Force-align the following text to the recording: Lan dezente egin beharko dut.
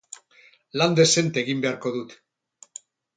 Lan 0.81 0.95
dezente 0.99 1.39
egin 1.43 1.61
beharko 1.65 1.91
dut. 1.99 2.17